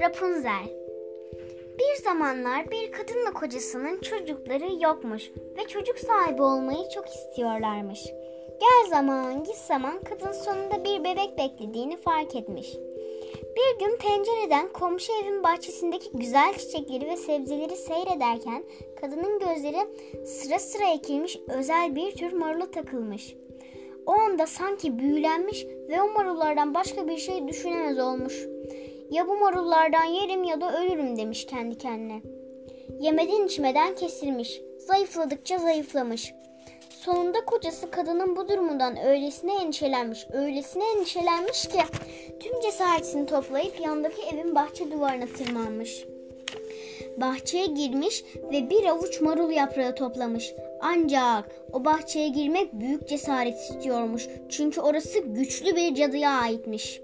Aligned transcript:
Rapunzel 0.00 0.64
Bir 1.78 2.02
zamanlar 2.04 2.70
bir 2.70 2.92
kadınla 2.92 3.32
kocasının 3.32 4.00
çocukları 4.00 4.84
yokmuş 4.84 5.30
ve 5.56 5.68
çocuk 5.68 5.98
sahibi 5.98 6.42
olmayı 6.42 6.88
çok 6.94 7.08
istiyorlarmış. 7.08 8.06
Gel 8.60 8.90
zaman 8.90 9.44
git 9.44 9.56
zaman 9.56 10.00
kadın 10.00 10.32
sonunda 10.32 10.84
bir 10.84 11.04
bebek 11.04 11.38
beklediğini 11.38 11.96
fark 11.96 12.36
etmiş. 12.36 12.74
Bir 13.56 13.86
gün 13.86 13.96
pencereden 13.96 14.72
komşu 14.72 15.12
evin 15.22 15.42
bahçesindeki 15.42 16.10
güzel 16.14 16.54
çiçekleri 16.54 17.06
ve 17.06 17.16
sebzeleri 17.16 17.76
seyrederken 17.76 18.64
kadının 19.00 19.38
gözleri 19.38 19.86
sıra 20.26 20.58
sıra 20.58 20.94
ekilmiş 20.94 21.38
özel 21.48 21.96
bir 21.96 22.12
tür 22.12 22.32
marula 22.32 22.70
takılmış. 22.70 23.36
Anda 24.42 24.50
sanki 24.50 24.98
büyülenmiş 24.98 25.66
ve 25.88 26.02
o 26.02 26.12
marullardan 26.12 26.74
başka 26.74 27.08
bir 27.08 27.16
şey 27.16 27.48
düşünemez 27.48 27.98
olmuş. 27.98 28.46
Ya 29.10 29.28
bu 29.28 29.36
marullardan 29.36 30.04
yerim 30.04 30.44
ya 30.44 30.60
da 30.60 30.82
ölürüm 30.82 31.16
demiş 31.16 31.46
kendi 31.46 31.78
kendine. 31.78 32.22
Yemeden 33.00 33.46
içmeden 33.46 33.94
kesilmiş, 33.94 34.60
zayıfladıkça 34.78 35.58
zayıflamış. 35.58 36.34
Sonunda 36.90 37.44
kocası 37.44 37.90
kadının 37.90 38.36
bu 38.36 38.48
durumundan 38.48 38.96
öylesine 39.06 39.62
endişelenmiş, 39.62 40.26
öylesine 40.32 40.84
endişelenmiş 40.96 41.68
ki 41.68 41.80
tüm 42.40 42.60
cesaretini 42.60 43.26
toplayıp 43.26 43.80
yandaki 43.80 44.22
evin 44.22 44.54
bahçe 44.54 44.90
duvarına 44.90 45.26
tırmanmış. 45.26 46.04
Bahçeye 47.16 47.66
girmiş 47.66 48.24
ve 48.52 48.70
bir 48.70 48.84
avuç 48.84 49.20
marul 49.20 49.50
yaprağı 49.50 49.94
toplamış. 49.94 50.54
Ancak 50.80 51.50
o 51.72 51.84
bahçeye 51.84 52.28
girmek 52.28 52.72
büyük 52.72 53.08
cesaret 53.08 53.54
istiyormuş. 53.54 54.28
Çünkü 54.48 54.80
orası 54.80 55.18
güçlü 55.18 55.76
bir 55.76 55.94
cadıya 55.94 56.30
aitmiş. 56.30 57.00